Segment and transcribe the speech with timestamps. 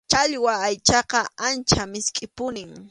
[0.11, 2.71] Challwa aychaqa ancha miskʼipunim.